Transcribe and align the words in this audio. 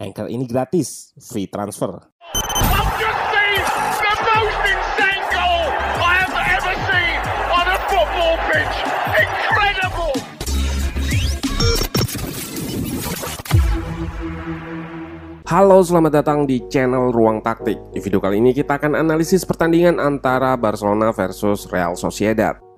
Anchor 0.00 0.32
ini 0.32 0.48
gratis, 0.48 1.12
free 1.20 1.44
transfer. 1.44 1.92
Halo, 15.44 15.84
selamat 15.84 16.12
datang 16.16 16.48
di 16.48 16.64
channel 16.72 17.12
Ruang 17.12 17.44
Taktik. 17.44 17.76
Di 17.92 18.00
video 18.00 18.24
kali 18.24 18.40
ini 18.40 18.56
kita 18.56 18.80
akan 18.80 18.96
analisis 18.96 19.44
pertandingan 19.44 20.00
antara 20.00 20.56
Barcelona 20.56 21.12
versus 21.12 21.68
Real 21.68 21.92
Sociedad. 21.92 22.69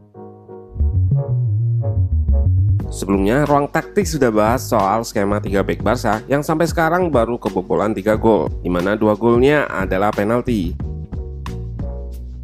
Sebelumnya, 2.92 3.48
Ruang 3.48 3.72
Taktik 3.72 4.04
sudah 4.04 4.28
bahas 4.28 4.68
soal 4.68 5.00
skema 5.00 5.40
3 5.40 5.64
back 5.64 5.80
Barca 5.80 6.20
yang 6.28 6.44
sampai 6.44 6.68
sekarang 6.68 7.08
baru 7.08 7.40
kebobolan 7.40 7.96
3 7.96 8.20
gol, 8.20 8.52
di 8.60 8.68
mana 8.68 9.00
dua 9.00 9.16
golnya 9.16 9.64
adalah 9.64 10.12
penalti. 10.12 10.76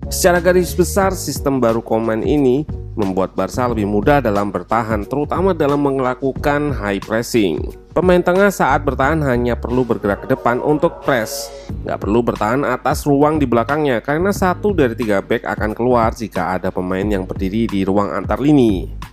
Secara 0.08 0.40
garis 0.40 0.72
besar, 0.72 1.12
sistem 1.12 1.60
baru 1.60 1.84
komen 1.84 2.24
ini 2.24 2.64
membuat 2.96 3.36
Barca 3.36 3.68
lebih 3.68 3.84
mudah 3.84 4.24
dalam 4.24 4.48
bertahan, 4.48 5.04
terutama 5.04 5.52
dalam 5.52 5.84
melakukan 5.84 6.72
high 6.72 6.98
pressing. 7.04 7.60
Pemain 7.92 8.24
tengah 8.24 8.48
saat 8.48 8.88
bertahan 8.88 9.20
hanya 9.28 9.52
perlu 9.52 9.84
bergerak 9.84 10.24
ke 10.24 10.32
depan 10.32 10.64
untuk 10.64 11.04
press, 11.04 11.52
nggak 11.84 12.00
perlu 12.00 12.24
bertahan 12.24 12.64
atas 12.64 13.04
ruang 13.04 13.36
di 13.36 13.44
belakangnya 13.44 14.00
karena 14.00 14.32
satu 14.32 14.72
dari 14.72 14.96
tiga 14.96 15.20
back 15.20 15.44
akan 15.44 15.76
keluar 15.76 16.10
jika 16.16 16.56
ada 16.56 16.72
pemain 16.72 17.04
yang 17.04 17.28
berdiri 17.28 17.68
di 17.68 17.84
ruang 17.84 18.08
antar 18.10 18.40
lini. 18.40 19.07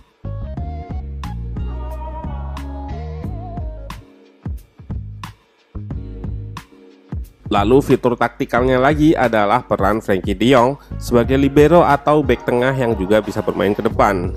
Lalu 7.46 7.78
fitur 7.78 8.18
taktikalnya 8.18 8.82
lagi 8.82 9.14
adalah 9.14 9.62
peran 9.62 10.02
Frankie 10.02 10.34
De 10.34 10.50
Jong 10.50 10.74
sebagai 10.98 11.38
libero 11.38 11.86
atau 11.86 12.18
back 12.18 12.42
tengah 12.42 12.74
yang 12.74 12.98
juga 12.98 13.22
bisa 13.22 13.38
bermain 13.38 13.70
ke 13.70 13.86
depan. 13.86 14.34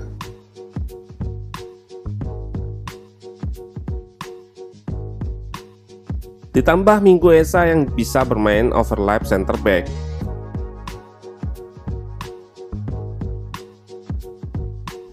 Ditambah 6.50 6.98
Minggu 7.02 7.30
Esa 7.34 7.66
yang 7.66 7.86
bisa 7.86 8.26
bermain 8.26 8.74
overlap 8.74 9.22
center 9.22 9.54
back. 9.62 9.86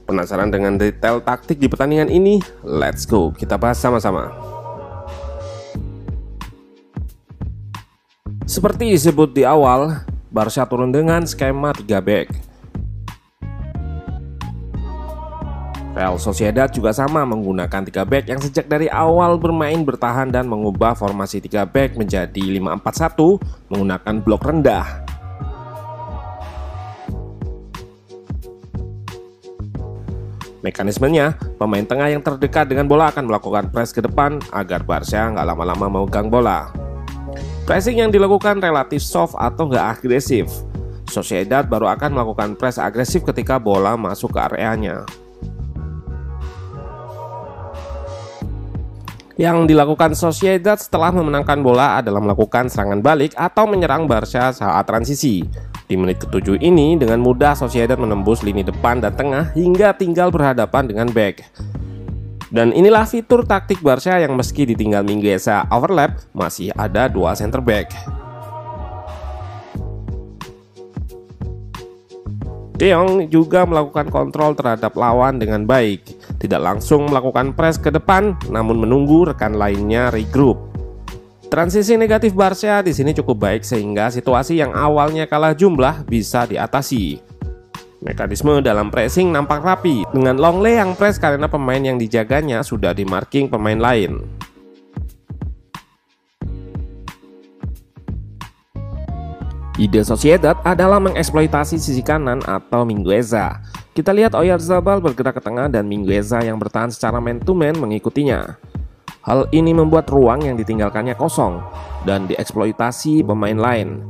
Penasaran 0.09 0.49
dengan 0.49 0.81
detail 0.81 1.21
taktik 1.21 1.61
di 1.61 1.69
pertandingan 1.69 2.09
ini? 2.09 2.41
Let's 2.65 3.05
go, 3.05 3.29
kita 3.29 3.53
bahas 3.57 3.77
sama-sama. 3.77 4.56
Seperti 8.47 8.95
disebut 8.95 9.35
di 9.35 9.43
awal, 9.43 10.07
Barca 10.31 10.63
turun 10.63 10.87
dengan 10.87 11.27
skema 11.27 11.75
3 11.75 11.83
back. 11.99 12.31
Real 15.91 16.15
Sociedad 16.15 16.71
juga 16.71 16.95
sama 16.95 17.27
menggunakan 17.27 17.83
3 17.83 18.07
back 18.07 18.31
yang 18.31 18.39
sejak 18.39 18.71
dari 18.71 18.87
awal 18.87 19.35
bermain 19.35 19.83
bertahan 19.83 20.31
dan 20.31 20.47
mengubah 20.47 20.95
formasi 20.95 21.43
3 21.43 21.67
back 21.67 21.99
menjadi 21.99 22.39
5-4-1 22.39 23.67
menggunakan 23.67 24.15
blok 24.23 24.41
rendah. 24.47 24.87
Mekanismenya, 30.63 31.35
pemain 31.59 31.83
tengah 31.83 32.07
yang 32.15 32.23
terdekat 32.23 32.71
dengan 32.71 32.87
bola 32.87 33.11
akan 33.11 33.27
melakukan 33.27 33.67
press 33.75 33.91
ke 33.91 33.99
depan 33.99 34.39
agar 34.55 34.87
Barca 34.87 35.35
nggak 35.35 35.43
lama-lama 35.43 35.91
memegang 35.91 36.31
bola. 36.31 36.86
Pressing 37.67 37.99
yang 37.99 38.15
dilakukan 38.15 38.63
relatif 38.63 39.03
soft 39.03 39.35
atau 39.35 39.67
nggak 39.67 39.99
agresif. 39.99 40.47
Sociedad 41.11 41.67
baru 41.67 41.91
akan 41.91 42.15
melakukan 42.15 42.55
press 42.55 42.79
agresif 42.79 43.27
ketika 43.27 43.59
bola 43.59 43.99
masuk 43.99 44.31
ke 44.31 44.39
areanya. 44.39 45.03
Yang 49.35 49.67
dilakukan 49.67 50.15
Sociedad 50.15 50.79
setelah 50.79 51.11
memenangkan 51.11 51.59
bola 51.59 51.99
adalah 51.99 52.23
melakukan 52.23 52.71
serangan 52.71 53.03
balik 53.03 53.35
atau 53.35 53.67
menyerang 53.67 54.07
Barca 54.07 54.55
saat 54.55 54.87
transisi. 54.87 55.43
Di 55.91 55.99
menit 55.99 56.23
ketujuh 56.23 56.63
ini, 56.63 56.95
dengan 56.95 57.19
mudah 57.19 57.51
Sociedad 57.51 57.99
menembus 57.99 58.47
lini 58.47 58.63
depan 58.63 59.03
dan 59.03 59.11
tengah 59.11 59.51
hingga 59.59 59.91
tinggal 59.91 60.31
berhadapan 60.31 60.87
dengan 60.87 61.11
back. 61.11 61.43
Dan 62.47 62.71
inilah 62.71 63.03
fitur 63.03 63.43
taktik 63.43 63.83
Barca 63.83 64.15
yang 64.23 64.31
meski 64.39 64.63
ditinggal 64.63 65.03
Mingueza 65.03 65.67
overlap, 65.67 66.23
masih 66.31 66.71
ada 66.79 67.11
dua 67.11 67.35
center 67.35 67.59
back. 67.59 67.91
De 72.77 72.93
Jong 72.93 73.25
juga 73.33 73.65
melakukan 73.65 74.07
kontrol 74.13 74.53
terhadap 74.53 74.93
lawan 74.93 75.41
dengan 75.41 75.65
baik, 75.65 76.05
tidak 76.37 76.61
langsung 76.61 77.09
melakukan 77.09 77.57
press 77.57 77.75
ke 77.81 77.89
depan, 77.89 78.37
namun 78.53 78.85
menunggu 78.85 79.25
rekan 79.25 79.57
lainnya 79.57 80.13
regroup. 80.13 80.61
Transisi 81.49 81.97
negatif 81.97 82.37
Barca 82.37 82.85
di 82.85 82.93
sini 82.93 83.17
cukup 83.17 83.39
baik 83.49 83.63
sehingga 83.65 84.13
situasi 84.13 84.61
yang 84.61 84.77
awalnya 84.77 85.25
kalah 85.25 85.57
jumlah 85.57 86.05
bisa 86.05 86.45
diatasi. 86.45 87.36
Mekanisme 87.97 88.61
dalam 88.61 88.93
pressing 88.93 89.33
nampak 89.33 89.65
rapi 89.65 90.05
dengan 90.13 90.37
Longley 90.37 90.77
yang 90.77 90.93
press 90.93 91.17
karena 91.17 91.49
pemain 91.49 91.81
yang 91.81 91.97
dijaganya 91.97 92.61
sudah 92.61 92.93
di 92.93 93.01
marking 93.01 93.49
pemain 93.49 93.77
lain. 93.77 94.21
Ide 99.77 100.01
Sociedad 100.05 100.57
adalah 100.65 100.97
mengeksploitasi 100.97 101.77
sisi 101.77 102.01
kanan 102.01 102.41
atau 102.45 102.81
Mingueza. 102.81 103.61
Kita 103.93 104.13
lihat 104.13 104.33
Oyarzabal 104.33 105.01
bergerak 105.01 105.37
ke 105.37 105.41
tengah 105.41 105.69
dan 105.69 105.89
Mingueza 105.89 106.41
yang 106.41 106.57
bertahan 106.57 106.93
secara 106.93 107.17
man-to-man 107.17 107.77
mengikutinya. 107.77 108.57
Hal 109.25 109.49
ini 109.53 109.73
membuat 109.73 110.09
ruang 110.09 110.45
yang 110.45 110.57
ditinggalkannya 110.57 111.17
kosong 111.17 111.61
dan 112.05 112.29
dieksploitasi 112.29 113.25
pemain 113.25 113.57
lain. 113.57 114.01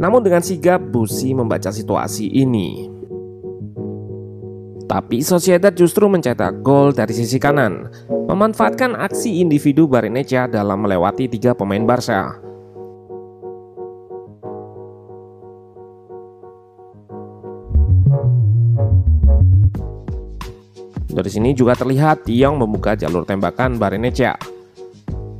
Namun 0.00 0.20
dengan 0.24 0.40
sigap 0.40 0.80
Busi 0.80 1.32
membaca 1.36 1.68
situasi 1.68 2.28
ini. 2.28 2.97
Tapi 4.88 5.20
Sociedad 5.20 5.76
justru 5.76 6.08
mencetak 6.08 6.64
gol 6.64 6.96
dari 6.96 7.12
sisi 7.12 7.36
kanan, 7.36 7.92
memanfaatkan 8.08 8.96
aksi 8.96 9.44
individu 9.44 9.84
Barrenechea 9.84 10.48
dalam 10.48 10.80
melewati 10.80 11.28
tiga 11.28 11.52
pemain 11.52 11.84
Barca. 11.84 12.40
Dari 21.12 21.30
sini 21.34 21.52
juga 21.52 21.76
terlihat 21.76 22.24
Tiong 22.24 22.56
membuka 22.56 22.96
jalur 22.96 23.28
tembakan 23.28 23.76
Barenecia. 23.76 24.40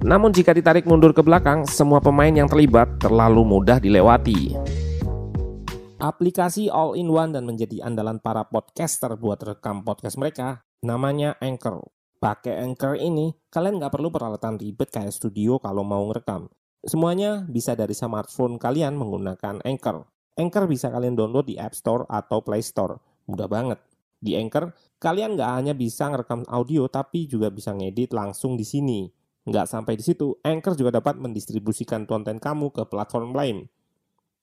Namun 0.05 0.29
jika 0.29 0.53
ditarik 0.53 0.85
mundur 0.85 1.17
ke 1.17 1.25
belakang, 1.25 1.65
semua 1.65 2.05
pemain 2.05 2.31
yang 2.31 2.53
terlibat 2.53 3.01
terlalu 3.01 3.49
mudah 3.49 3.81
dilewati. 3.81 4.53
Aplikasi 5.99 6.71
all-in-one 6.71 7.35
dan 7.35 7.43
menjadi 7.43 7.83
andalan 7.83 8.23
para 8.23 8.47
podcaster 8.47 9.19
buat 9.19 9.43
rekam 9.43 9.83
podcast 9.83 10.15
mereka, 10.15 10.63
namanya 10.79 11.35
Anchor. 11.43 11.91
Pakai 12.23 12.55
Anchor 12.63 12.95
ini, 12.95 13.35
kalian 13.51 13.83
nggak 13.83 13.99
perlu 13.99 14.07
peralatan 14.07 14.63
ribet 14.63 14.95
kayak 14.95 15.11
studio 15.11 15.59
kalau 15.59 15.83
mau 15.83 16.07
ngerekam. 16.07 16.47
Semuanya 16.87 17.43
bisa 17.51 17.75
dari 17.75 17.99
smartphone 17.99 18.63
kalian 18.63 18.95
menggunakan 18.95 19.59
Anchor. 19.67 20.07
Anchor 20.39 20.71
bisa 20.71 20.87
kalian 20.87 21.19
download 21.19 21.51
di 21.51 21.59
App 21.59 21.75
Store 21.75 22.07
atau 22.07 22.47
Play 22.47 22.63
Store. 22.63 22.95
Mudah 23.27 23.51
banget. 23.51 23.83
Di 24.23 24.39
Anchor, 24.39 24.71
kalian 25.03 25.35
nggak 25.35 25.51
hanya 25.51 25.75
bisa 25.75 26.15
ngerekam 26.15 26.47
audio, 26.47 26.87
tapi 26.87 27.27
juga 27.27 27.51
bisa 27.51 27.75
ngedit 27.75 28.15
langsung 28.15 28.55
di 28.55 28.63
sini. 28.63 29.11
Nggak 29.51 29.67
sampai 29.67 29.99
di 29.99 30.07
situ, 30.07 30.39
Anchor 30.47 30.79
juga 30.79 31.03
dapat 31.03 31.19
mendistribusikan 31.19 32.07
konten 32.07 32.39
kamu 32.39 32.71
ke 32.71 32.87
platform 32.87 33.35
lain. 33.35 33.67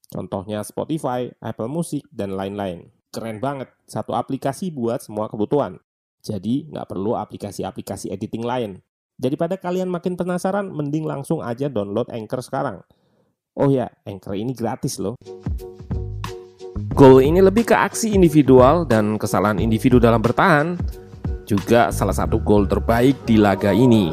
Contohnya 0.06 0.62
Spotify, 0.62 1.30
Apple 1.42 1.70
Music, 1.70 2.06
dan 2.14 2.38
lain-lain. 2.38 2.90
Keren 3.10 3.42
banget, 3.42 3.72
satu 3.90 4.14
aplikasi 4.14 4.70
buat 4.70 5.02
semua 5.02 5.26
kebutuhan. 5.26 5.82
Jadi, 6.22 6.70
nggak 6.70 6.86
perlu 6.90 7.18
aplikasi-aplikasi 7.18 8.10
editing 8.10 8.46
lain. 8.46 8.70
Daripada 9.16 9.56
kalian 9.56 9.88
makin 9.88 10.14
penasaran, 10.14 10.68
mending 10.68 11.08
langsung 11.08 11.40
aja 11.40 11.72
download 11.72 12.12
Anchor 12.12 12.44
sekarang. 12.44 12.84
Oh 13.56 13.72
ya, 13.72 13.88
Anchor 14.04 14.36
ini 14.36 14.52
gratis 14.52 15.00
loh. 15.00 15.16
Gol 16.96 17.24
ini 17.24 17.40
lebih 17.40 17.68
ke 17.68 17.76
aksi 17.76 18.12
individual 18.12 18.84
dan 18.84 19.16
kesalahan 19.16 19.60
individu 19.60 19.96
dalam 19.96 20.20
bertahan. 20.20 20.76
Juga 21.48 21.88
salah 21.92 22.16
satu 22.16 22.40
gol 22.40 22.68
terbaik 22.68 23.24
di 23.24 23.40
laga 23.40 23.72
ini. 23.72 24.12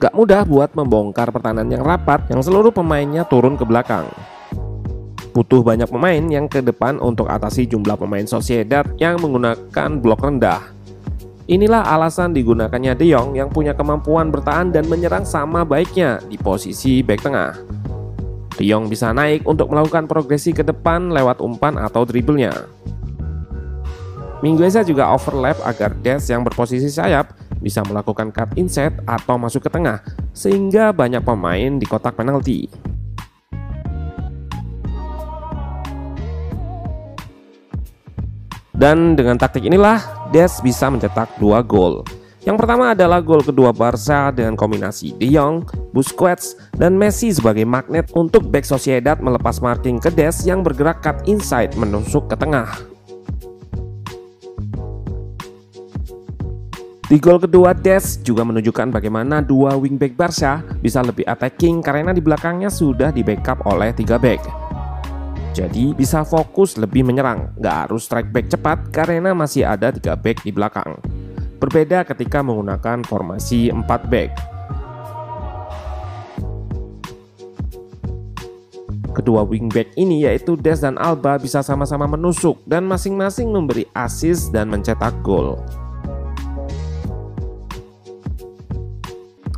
Gak 0.00 0.16
mudah 0.16 0.48
buat 0.48 0.72
membongkar 0.72 1.28
pertahanan 1.28 1.68
yang 1.68 1.84
rapat 1.84 2.24
yang 2.32 2.40
seluruh 2.40 2.72
pemainnya 2.72 3.20
turun 3.28 3.60
ke 3.60 3.68
belakang. 3.68 4.08
Butuh 5.36 5.60
banyak 5.60 5.92
pemain 5.92 6.24
yang 6.24 6.48
ke 6.48 6.64
depan 6.64 6.96
untuk 6.96 7.28
atasi 7.28 7.68
jumlah 7.68 8.00
pemain 8.00 8.24
Sociedad 8.24 8.88
yang 8.96 9.20
menggunakan 9.20 10.00
blok 10.00 10.24
rendah. 10.24 10.72
Inilah 11.52 11.84
alasan 11.84 12.32
digunakannya 12.32 12.96
De 12.96 13.12
Jong 13.12 13.36
yang 13.36 13.52
punya 13.52 13.76
kemampuan 13.76 14.32
bertahan 14.32 14.72
dan 14.72 14.88
menyerang 14.88 15.28
sama 15.28 15.68
baiknya 15.68 16.16
di 16.24 16.40
posisi 16.40 17.04
back 17.04 17.20
tengah. 17.20 17.52
De 18.56 18.64
Jong 18.64 18.88
bisa 18.88 19.12
naik 19.12 19.44
untuk 19.44 19.68
melakukan 19.68 20.08
progresi 20.08 20.56
ke 20.56 20.64
depan 20.64 21.12
lewat 21.12 21.44
umpan 21.44 21.76
atau 21.76 22.08
dribblenya. 22.08 22.56
Mingueza 24.40 24.80
juga 24.80 25.12
overlap 25.12 25.60
agar 25.60 25.92
Des 26.00 26.24
yang 26.24 26.40
berposisi 26.40 26.88
sayap 26.88 27.39
bisa 27.60 27.84
melakukan 27.86 28.32
cut 28.34 28.50
inside 28.56 28.98
atau 29.06 29.36
masuk 29.36 29.68
ke 29.68 29.70
tengah 29.70 30.02
sehingga 30.32 30.90
banyak 30.90 31.22
pemain 31.22 31.76
di 31.78 31.86
kotak 31.86 32.16
penalti. 32.16 32.66
Dan 38.80 39.12
dengan 39.12 39.36
taktik 39.36 39.68
inilah 39.68 40.00
Des 40.32 40.56
bisa 40.64 40.88
mencetak 40.88 41.36
dua 41.36 41.60
gol. 41.60 42.00
Yang 42.40 42.64
pertama 42.64 42.96
adalah 42.96 43.20
gol 43.20 43.44
kedua 43.44 43.76
Barca 43.76 44.32
dengan 44.32 44.56
kombinasi 44.56 45.12
De 45.20 45.28
Jong, 45.28 45.68
Busquets, 45.92 46.56
dan 46.72 46.96
Messi 46.96 47.28
sebagai 47.28 47.68
magnet 47.68 48.08
untuk 48.16 48.48
back 48.48 48.64
Sociedad 48.64 49.20
melepas 49.20 49.60
marking 49.60 50.00
ke 50.00 50.08
Des 50.08 50.32
yang 50.48 50.64
bergerak 50.64 51.04
cut 51.04 51.20
inside 51.28 51.76
menusuk 51.76 52.32
ke 52.32 52.36
tengah. 52.40 52.89
Di 57.10 57.18
gol 57.18 57.42
kedua, 57.42 57.74
Des 57.74 58.22
juga 58.22 58.46
menunjukkan 58.46 58.94
bagaimana 58.94 59.42
dua 59.42 59.74
wingback 59.74 60.14
Barca 60.14 60.62
bisa 60.78 61.02
lebih 61.02 61.26
attacking 61.26 61.82
karena 61.82 62.14
di 62.14 62.22
belakangnya 62.22 62.70
sudah 62.70 63.10
di 63.10 63.26
backup 63.26 63.66
oleh 63.66 63.90
tiga 63.90 64.14
back. 64.14 64.38
Jadi 65.50 65.90
bisa 65.90 66.22
fokus 66.22 66.78
lebih 66.78 67.02
menyerang, 67.02 67.50
nggak 67.58 67.76
harus 67.82 68.06
strike 68.06 68.30
back 68.30 68.46
cepat 68.46 68.94
karena 68.94 69.34
masih 69.34 69.66
ada 69.66 69.90
tiga 69.90 70.14
back 70.14 70.46
di 70.46 70.54
belakang. 70.54 71.02
Berbeda 71.58 72.06
ketika 72.06 72.46
menggunakan 72.46 73.02
formasi 73.02 73.74
4 73.74 73.90
back. 74.06 74.30
Kedua 79.18 79.42
wingback 79.42 79.98
ini 79.98 80.30
yaitu 80.30 80.54
Des 80.54 80.78
dan 80.78 80.94
Alba 80.94 81.42
bisa 81.42 81.58
sama-sama 81.66 82.06
menusuk 82.06 82.62
dan 82.70 82.86
masing-masing 82.86 83.50
memberi 83.50 83.82
assist 83.98 84.54
dan 84.54 84.70
mencetak 84.70 85.18
gol. 85.26 85.58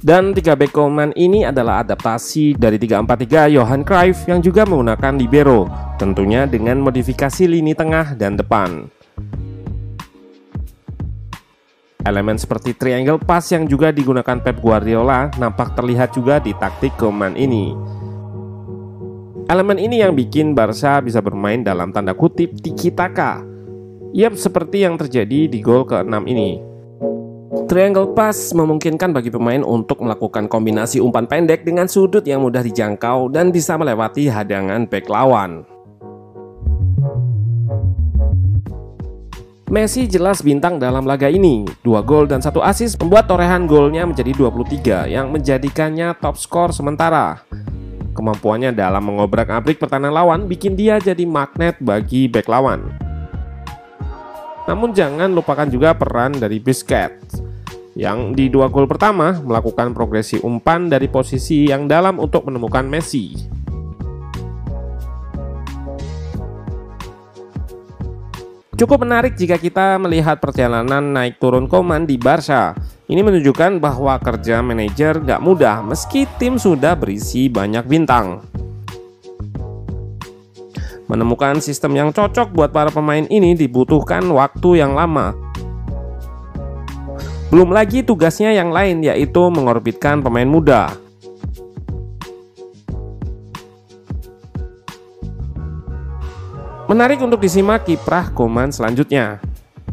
Dan 0.02 0.34
tiga 0.34 0.58
back 0.58 0.74
Coleman 0.74 1.14
ini 1.14 1.46
adalah 1.46 1.86
adaptasi 1.86 2.58
dari 2.58 2.74
343 2.74 3.54
Johan 3.54 3.86
Cruyff 3.86 4.26
yang 4.26 4.42
juga 4.42 4.66
menggunakan 4.66 5.14
libero, 5.14 5.70
tentunya 5.94 6.42
dengan 6.42 6.82
modifikasi 6.82 7.46
lini 7.46 7.70
tengah 7.70 8.18
dan 8.18 8.34
depan. 8.34 8.90
Elemen 12.02 12.34
seperti 12.34 12.74
triangle 12.74 13.22
pass 13.22 13.54
yang 13.54 13.70
juga 13.70 13.94
digunakan 13.94 14.42
Pep 14.42 14.58
Guardiola 14.58 15.30
nampak 15.38 15.78
terlihat 15.78 16.10
juga 16.10 16.42
di 16.42 16.50
taktik 16.50 16.98
Coleman 16.98 17.38
ini. 17.38 17.70
Elemen 19.46 19.78
ini 19.78 20.02
yang 20.02 20.18
bikin 20.18 20.50
Barca 20.50 20.98
bisa 20.98 21.22
bermain 21.22 21.62
dalam 21.62 21.94
tanda 21.94 22.10
kutip 22.10 22.58
tiki 22.58 22.90
taka. 22.90 23.38
Yap, 24.10 24.34
seperti 24.34 24.82
yang 24.82 24.98
terjadi 24.98 25.46
di 25.46 25.62
gol 25.62 25.86
ke-6 25.86 26.26
ini. 26.26 26.71
Triangle 27.52 28.16
pass 28.16 28.56
memungkinkan 28.56 29.12
bagi 29.12 29.28
pemain 29.28 29.60
untuk 29.60 30.00
melakukan 30.00 30.48
kombinasi 30.48 31.04
umpan 31.04 31.28
pendek 31.28 31.68
dengan 31.68 31.84
sudut 31.84 32.24
yang 32.24 32.40
mudah 32.40 32.64
dijangkau 32.64 33.28
dan 33.28 33.52
bisa 33.52 33.76
melewati 33.76 34.24
hadangan 34.24 34.88
back 34.88 35.04
lawan. 35.12 35.60
Messi 39.68 40.08
jelas 40.08 40.40
bintang 40.40 40.80
dalam 40.80 41.04
laga 41.04 41.28
ini. 41.28 41.68
Dua 41.84 42.00
gol 42.00 42.24
dan 42.24 42.40
satu 42.40 42.64
assist 42.64 42.96
membuat 42.96 43.28
torehan 43.28 43.68
golnya 43.68 44.08
menjadi 44.08 44.32
23 44.32 45.12
yang 45.12 45.28
menjadikannya 45.28 46.16
top 46.24 46.40
skor 46.40 46.72
sementara. 46.72 47.44
Kemampuannya 48.16 48.72
dalam 48.72 49.04
mengobrak-abrik 49.04 49.76
pertahanan 49.76 50.16
lawan 50.16 50.48
bikin 50.48 50.72
dia 50.72 50.96
jadi 50.96 51.28
magnet 51.28 51.76
bagi 51.84 52.32
back 52.32 52.48
lawan. 52.48 52.96
Namun 54.62 54.96
jangan 54.96 55.28
lupakan 55.28 55.66
juga 55.66 55.92
peran 55.92 56.38
dari 56.38 56.62
Busquets 56.62 57.41
yang 57.92 58.32
di 58.32 58.48
dua 58.48 58.72
gol 58.72 58.88
pertama 58.88 59.36
melakukan 59.44 59.92
progresi 59.92 60.40
umpan 60.40 60.88
dari 60.88 61.12
posisi 61.12 61.68
yang 61.68 61.84
dalam 61.84 62.16
untuk 62.16 62.48
menemukan 62.48 62.88
Messi. 62.88 63.36
Cukup 68.72 69.06
menarik 69.06 69.38
jika 69.38 69.62
kita 69.62 69.94
melihat 70.00 70.42
perjalanan 70.42 71.14
naik 71.14 71.38
turun 71.38 71.70
Koman 71.70 72.02
di 72.02 72.18
Barca. 72.18 72.74
Ini 73.06 73.20
menunjukkan 73.20 73.78
bahwa 73.78 74.16
kerja 74.18 74.58
manajer 74.64 75.22
gak 75.22 75.38
mudah 75.44 75.84
meski 75.84 76.24
tim 76.40 76.56
sudah 76.58 76.96
berisi 76.98 77.46
banyak 77.46 77.84
bintang. 77.86 78.42
Menemukan 81.06 81.60
sistem 81.60 81.92
yang 81.94 82.10
cocok 82.10 82.56
buat 82.56 82.72
para 82.72 82.88
pemain 82.88 83.28
ini 83.28 83.52
dibutuhkan 83.52 84.24
waktu 84.32 84.80
yang 84.80 84.96
lama. 84.96 85.51
Belum 87.52 87.68
lagi 87.68 88.00
tugasnya 88.00 88.56
yang 88.56 88.72
lain 88.72 89.04
yaitu 89.04 89.52
mengorbitkan 89.52 90.24
pemain 90.24 90.48
muda. 90.48 90.96
Menarik 96.88 97.20
untuk 97.20 97.44
disimak 97.44 97.84
kiprah 97.84 98.32
Koman 98.32 98.72
selanjutnya. 98.72 99.36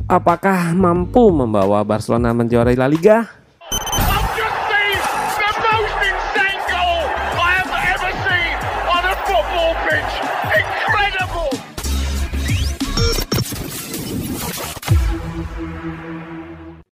Apakah 0.08 0.72
mampu 0.72 1.36
membawa 1.36 1.84
Barcelona 1.84 2.32
menjuarai 2.32 2.80
La 2.80 2.88
Liga? 2.88 3.39